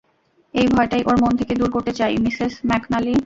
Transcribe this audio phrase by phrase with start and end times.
[0.53, 3.15] এই ভয়টাই ওর মন থেকে দূর করতে চাই, মিসেস ম্যাকনালি।